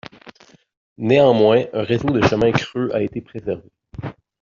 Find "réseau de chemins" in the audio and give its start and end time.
1.83-2.51